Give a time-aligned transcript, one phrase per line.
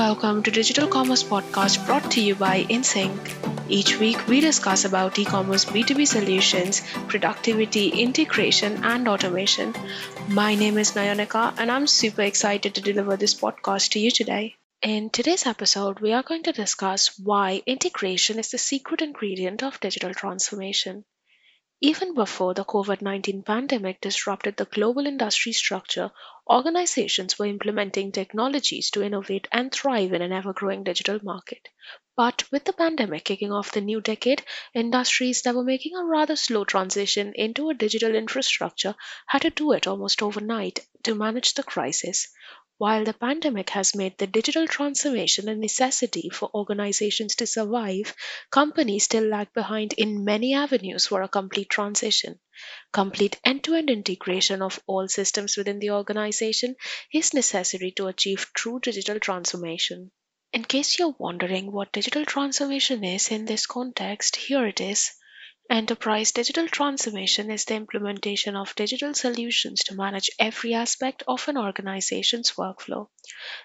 [0.00, 3.68] welcome to Digital Commerce Podcast brought to you by InSync.
[3.68, 9.74] Each week, we discuss about e-commerce B2B solutions, productivity, integration, and automation.
[10.26, 14.54] My name is Nayonika, and I'm super excited to deliver this podcast to you today.
[14.80, 19.80] In today's episode, we are going to discuss why integration is the secret ingredient of
[19.80, 21.04] digital transformation.
[21.82, 26.10] Even before the COVID 19 pandemic disrupted the global industry structure,
[26.46, 31.70] organizations were implementing technologies to innovate and thrive in an ever growing digital market.
[32.18, 36.36] But with the pandemic kicking off the new decade, industries that were making a rather
[36.36, 38.94] slow transition into a digital infrastructure
[39.26, 42.28] had to do it almost overnight to manage the crisis.
[42.80, 48.14] While the pandemic has made the digital transformation a necessity for organizations to survive,
[48.50, 52.40] companies still lag behind in many avenues for a complete transition.
[52.90, 56.74] Complete end to end integration of all systems within the organization
[57.12, 60.10] is necessary to achieve true digital transformation.
[60.54, 65.10] In case you're wondering what digital transformation is in this context, here it is.
[65.72, 71.56] Enterprise digital transformation is the implementation of digital solutions to manage every aspect of an
[71.56, 73.06] organization's workflow.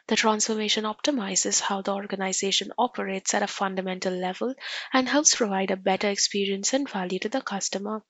[0.06, 4.54] The transformation optimizes how the organization operates at a fundamental level
[4.94, 8.04] and helps provide a better experience and value to the customer.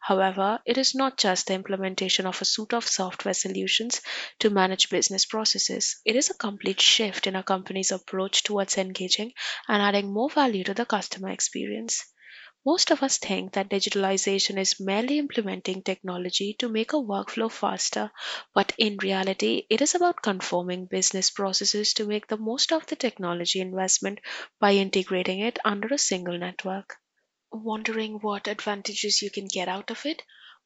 [0.00, 4.00] However, it is not just the implementation of a suite of software solutions
[4.38, 5.96] to manage business processes.
[6.04, 9.32] It is a complete shift in a company's approach towards engaging
[9.66, 12.04] and adding more value to the customer experience.
[12.64, 18.10] Most of us think that digitalization is merely implementing technology to make a workflow faster,
[18.54, 22.96] but in reality, it is about conforming business processes to make the most of the
[22.96, 24.20] technology investment
[24.58, 26.96] by integrating it under a single network.
[27.52, 30.22] Wondering what advantages you can get out of it?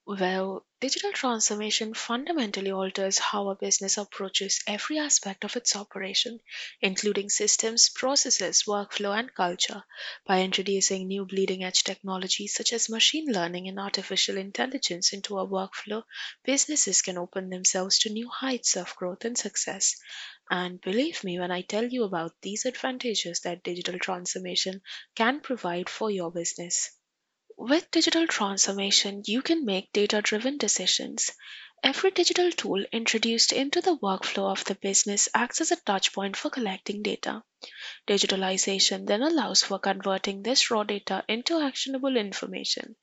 [0.06, 6.40] Well, digital transformation fundamentally alters how a business approaches every aspect of its operation,
[6.80, 9.84] including systems, processes, workflow, and culture.
[10.24, 15.46] By introducing new bleeding edge technologies such as machine learning and artificial intelligence into a
[15.46, 16.04] workflow,
[16.44, 19.96] businesses can open themselves to new heights of growth and success.
[20.50, 24.80] And believe me when I tell you about these advantages that digital transformation
[25.14, 26.90] can provide for your business.
[27.58, 31.30] With digital transformation, you can make data driven decisions.
[31.82, 36.50] Every digital tool introduced into the workflow of the business acts as a touchpoint for
[36.50, 37.42] collecting data.
[38.06, 42.96] Digitalization then allows for converting this raw data into actionable information.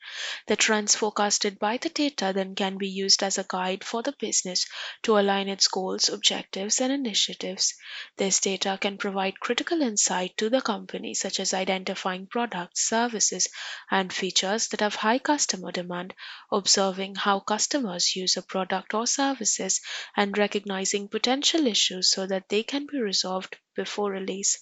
[0.47, 4.13] The trends forecasted by the data then can be used as a guide for the
[4.19, 4.65] business
[5.03, 7.73] to align its goals, objectives, and initiatives.
[8.17, 13.47] This data can provide critical insight to the company, such as identifying products, services,
[13.89, 16.13] and features that have high customer demand,
[16.51, 19.81] observing how customers use a product or services,
[20.15, 24.59] and recognizing potential issues so that they can be resolved before release.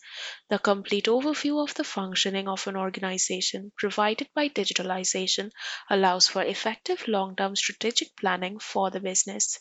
[0.50, 5.52] The complete overview of the functioning of an organization provided by digitalization
[5.90, 9.60] allows for effective long term strategic planning for the business.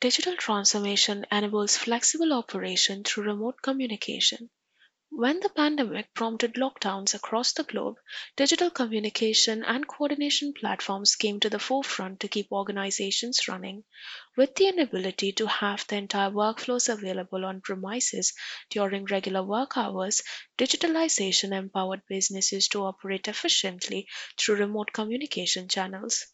[0.00, 4.50] Digital transformation enables flexible operation through remote communication.
[5.10, 7.96] When the pandemic prompted lockdowns across the globe,
[8.36, 13.84] digital communication and coordination platforms came to the forefront to keep organizations running.
[14.36, 18.32] With the inability to have the entire workflows available on premises
[18.70, 20.22] during regular work hours,
[20.56, 24.08] digitalization empowered businesses to operate efficiently
[24.38, 26.26] through remote communication channels.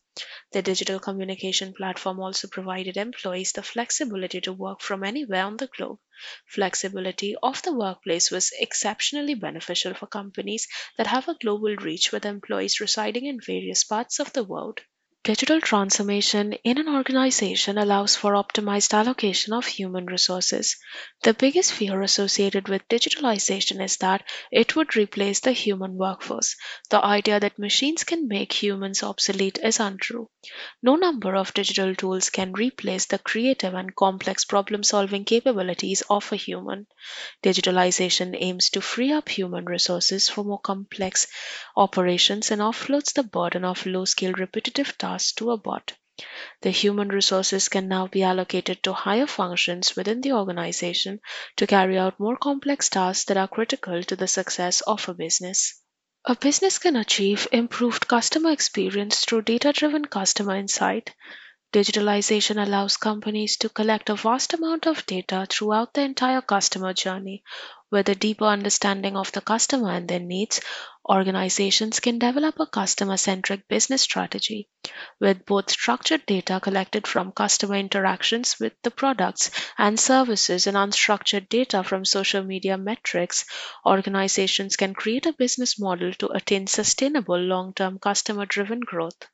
[0.53, 5.67] The digital communication platform also provided employees the flexibility to work from anywhere on the
[5.67, 5.99] globe.
[6.47, 12.25] Flexibility of the workplace was exceptionally beneficial for companies that have a global reach with
[12.27, 14.83] employees residing in various parts of the world.
[15.25, 20.77] Digital transformation in an organization allows for optimized allocation of human resources.
[21.23, 26.57] The biggest fear associated with digitalization is that it would replace the human workforce.
[26.91, 30.29] The idea that machines can make humans obsolete is untrue.
[30.83, 36.31] No number of digital tools can replace the creative and complex problem solving capabilities of
[36.33, 36.87] a human.
[37.43, 41.27] Digitalization aims to free up human resources for more complex
[41.77, 45.95] operations and offloads the burden of low scale repetitive tasks to a bot.
[46.63, 51.21] The human resources can now be allocated to higher functions within the organization
[51.57, 55.81] to carry out more complex tasks that are critical to the success of a business.
[56.25, 61.15] A business can achieve improved customer experience through data driven customer insight.
[61.73, 67.43] Digitalization allows companies to collect a vast amount of data throughout the entire customer journey,
[67.95, 70.61] With a deeper understanding of the customer and their needs,
[71.09, 74.69] organizations can develop a customer centric business strategy.
[75.21, 81.49] With both structured data collected from customer interactions with the products and services and unstructured
[81.49, 83.45] data from social media metrics,
[83.87, 89.29] organizations can create a business model to attain sustainable long term customer driven growth.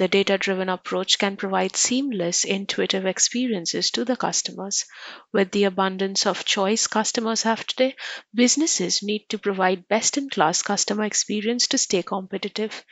[0.00, 4.86] The data driven approach can provide seamless, intuitive experiences to the customers.
[5.30, 7.96] With the abundance of choice customers have today,
[8.34, 12.82] businesses need to provide best in class customer experience to stay competitive.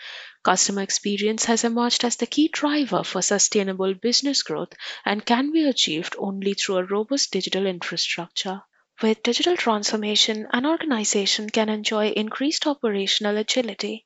[0.42, 4.74] Customer experience has emerged as the key driver for sustainable business growth
[5.06, 8.60] and can be achieved only through a robust digital infrastructure.
[9.00, 14.04] With digital transformation, an organization can enjoy increased operational agility.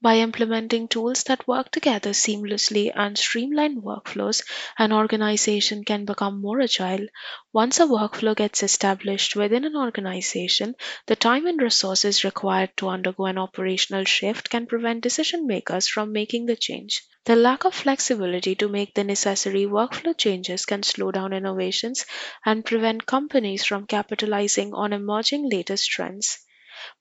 [0.00, 4.42] By implementing tools that work together seamlessly and streamline workflows,
[4.78, 7.06] an organization can become more agile.
[7.52, 10.76] Once a workflow gets established within an organization,
[11.06, 16.12] the time and resources required to undergo an operational shift can prevent decision makers from
[16.12, 17.02] making the change.
[17.24, 22.06] The lack of flexibility to make the necessary workflow changes can slow down innovations
[22.46, 26.38] and prevent companies from capitalizing on emerging latest trends.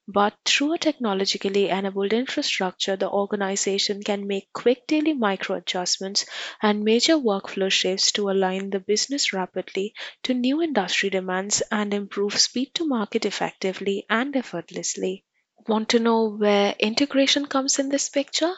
[0.08, 6.26] But through a technologically enabled infrastructure, the organization can make quick daily micro adjustments
[6.62, 9.94] and major workflow shifts to align the business rapidly
[10.24, 15.26] to new industry demands and improve speed to market effectively and effortlessly.
[15.68, 18.54] Want to know where integration comes in this picture?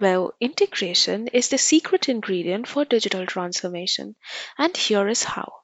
[0.00, 4.16] Well, integration is the secret ingredient for digital transformation,
[4.58, 5.61] and here is how.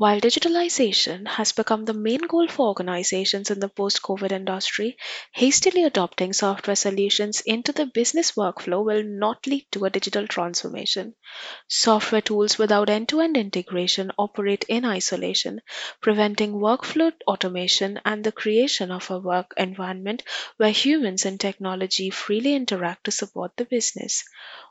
[0.00, 4.96] While digitalization has become the main goal for organizations in the post COVID industry,
[5.32, 11.14] hastily adopting software solutions into the business workflow will not lead to a digital transformation.
[11.68, 15.60] Software tools without end to end integration operate in isolation,
[16.00, 20.22] preventing workflow automation and the creation of a work environment
[20.56, 24.24] where humans and technology freely interact to support the business.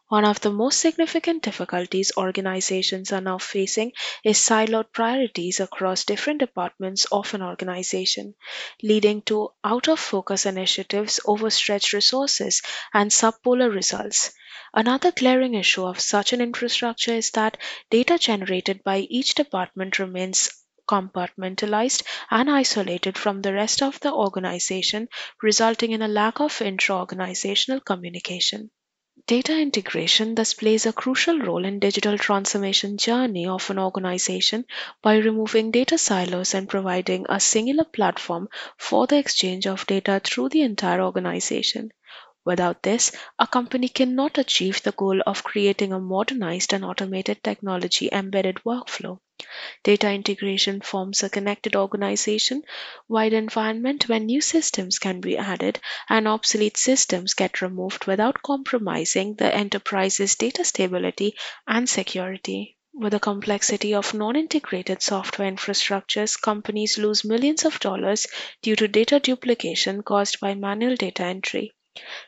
[0.09, 6.39] One of the most significant difficulties organizations are now facing is siloed priorities across different
[6.39, 8.35] departments of an organization,
[8.83, 12.61] leading to out of focus initiatives, overstretched resources,
[12.94, 14.33] and subpolar results.
[14.73, 17.57] Another glaring issue of such an infrastructure is that
[17.89, 20.50] data generated by each department remains
[20.88, 25.07] compartmentalized and isolated from the rest of the organization,
[25.41, 28.71] resulting in a lack of intra organizational communication.
[29.30, 34.66] Data integration thus plays a crucial role in digital transformation journey of an organization
[35.04, 40.50] by removing data silos and providing a singular platform for the exchange of data through
[40.50, 41.92] the entire organization.
[42.44, 48.10] Without this, a company cannot achieve the goal of creating a modernized and automated technology
[48.12, 49.20] embedded workflow.
[49.83, 52.63] Data integration forms a connected organization
[53.07, 59.36] wide environment where new systems can be added and obsolete systems get removed without compromising
[59.36, 61.36] the enterprise's data stability
[61.68, 62.77] and security.
[62.94, 68.27] With the complexity of non integrated software infrastructures, companies lose millions of dollars
[68.62, 71.74] due to data duplication caused by manual data entry.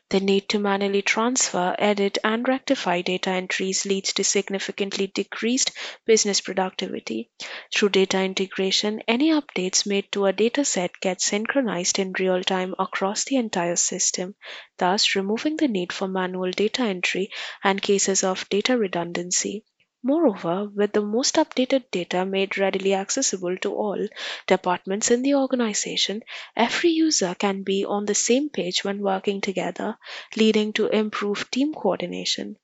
[0.09, 5.71] The need to manually transfer, edit, and rectify data entries leads to significantly decreased
[6.05, 7.29] business productivity.
[7.73, 13.23] Through data integration, any updates made to a dataset get synchronized in real time across
[13.25, 14.35] the entire system,
[14.77, 17.29] thus removing the need for manual data entry
[17.63, 19.63] and cases of data redundancy.
[20.03, 24.07] Moreover, with the most updated data made readily accessible to all
[24.45, 26.21] departments in the organization,
[26.55, 29.97] every user can be on the same page when working together,
[30.37, 32.57] leading to improved team coordination.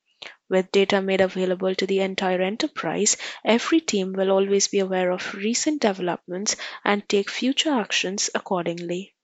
[0.50, 5.34] With data made available to the entire enterprise, every team will always be aware of
[5.36, 9.16] recent developments and take future actions accordingly.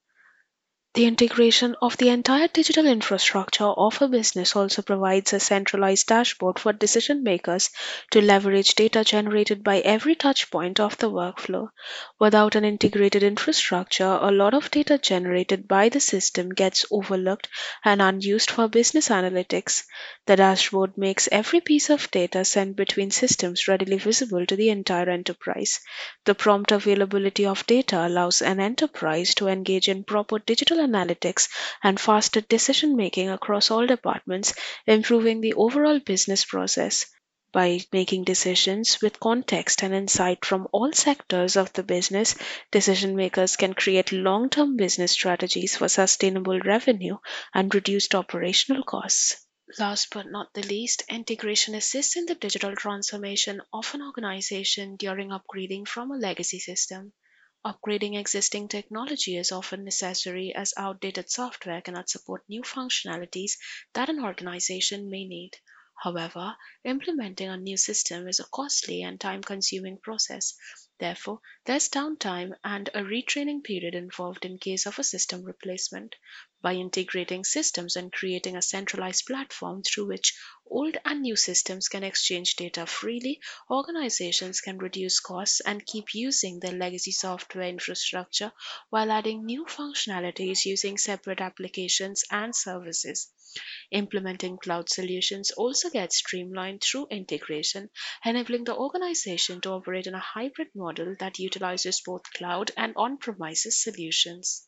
[0.95, 6.59] The integration of the entire digital infrastructure of a business also provides a centralized dashboard
[6.59, 7.71] for decision makers
[8.11, 11.69] to leverage data generated by every touch point of the workflow.
[12.19, 17.47] Without an integrated infrastructure, a lot of data generated by the system gets overlooked
[17.83, 19.83] and unused for business analytics.
[20.27, 25.09] The dashboard makes every piece of data sent between systems readily visible to the entire
[25.09, 25.79] enterprise.
[26.25, 31.49] The prompt availability of data allows an enterprise to engage in proper digital analytics
[31.83, 34.53] and faster decision making across all departments,
[34.85, 37.05] improving the overall business process.
[37.53, 42.35] By making decisions with context and insight from all sectors of the business,
[42.71, 47.17] decision makers can create long term business strategies for sustainable revenue
[47.53, 49.45] and reduced operational costs.
[49.79, 55.29] Last but not the least, integration assists in the digital transformation of an organization during
[55.29, 57.13] upgrading from a legacy system.
[57.65, 63.53] Upgrading existing technology is often necessary as outdated software cannot support new functionalities
[63.93, 65.57] that an organization may need.
[66.03, 70.55] However, implementing a new system is a costly and time consuming process.
[70.99, 76.15] Therefore, there's downtime and a retraining period involved in case of a system replacement.
[76.63, 80.33] By integrating systems and creating a centralized platform through which
[80.65, 86.61] old and new systems can exchange data freely, organizations can reduce costs and keep using
[86.61, 88.53] their legacy software infrastructure
[88.89, 93.29] while adding new functionalities using separate applications and services.
[93.91, 97.89] Implementing cloud solutions also gets streamlined through integration,
[98.23, 103.17] enabling the organization to operate in a hybrid model that utilizes both cloud and on
[103.17, 104.65] premises solutions.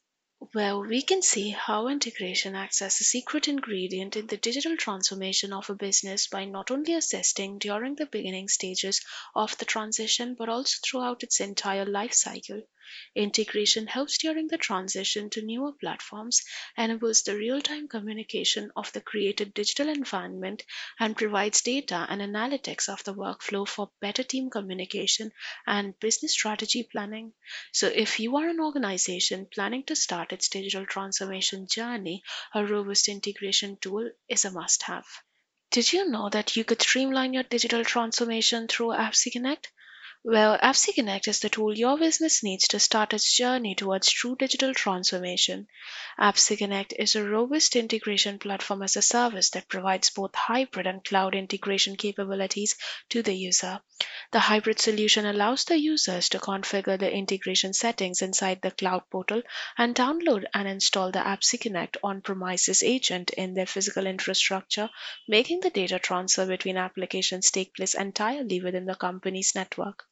[0.53, 5.53] Well, we can see how integration acts as a secret ingredient in the digital transformation
[5.53, 8.99] of a business by not only assisting during the beginning stages
[9.33, 12.63] of the transition but also throughout its entire life cycle.
[13.15, 16.43] Integration helps during the transition to newer platforms,
[16.77, 20.63] enables the real time communication of the created digital environment,
[20.99, 25.31] and provides data and analytics of the workflow for better team communication
[25.65, 27.33] and business strategy planning.
[27.71, 32.23] So, if you are an organization planning to start its digital transformation journey,
[32.53, 35.05] a robust integration tool is a must have.
[35.69, 39.67] Did you know that you could streamline your digital transformation through APPSeCONNECT?
[40.27, 44.73] Well, APPSeCONNECT is the tool your business needs to start its journey towards true digital
[44.73, 45.67] transformation.
[46.19, 51.35] APPSeCONNECT is a robust integration platform as a service that provides both hybrid and cloud
[51.35, 52.75] integration capabilities
[53.09, 53.81] to the user.
[54.31, 59.43] The hybrid solution allows the users to configure the integration settings inside the cloud portal
[59.77, 64.89] and download and install the APPSeCONNECT on premises agent in their physical infrastructure,
[65.27, 70.03] making the data transfer between applications take place entirely within the company's network.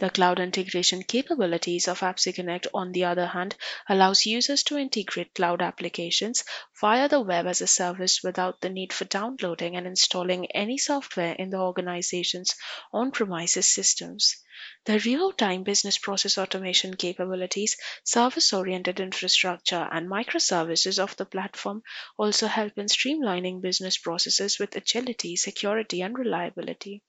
[0.00, 3.56] The cloud integration capabilities of APPSeCONNECT, on the other hand,
[3.88, 6.44] allows users to integrate cloud applications
[6.80, 11.32] via the web as a service without the need for downloading and installing any software
[11.32, 12.54] in the organization's
[12.92, 14.36] on-premises systems.
[14.84, 21.82] The real-time business process automation capabilities, service-oriented infrastructure, and microservices of the platform
[22.16, 27.02] also help in streamlining business processes with agility, security, and reliability.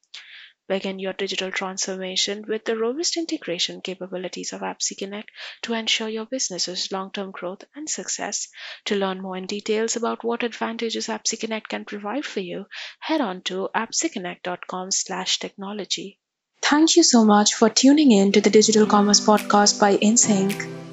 [0.69, 5.29] Begin your digital transformation with the robust integration capabilities of APPSeCONNECT
[5.63, 8.49] to ensure your business's long-term growth and success.
[8.85, 12.67] To learn more in details about what advantages APPSeCONNECT can provide for you,
[12.99, 16.19] head on to appseconnect.com/technology.
[16.61, 20.88] Thank you so much for tuning in to the Digital Commerce Podcast by InSync.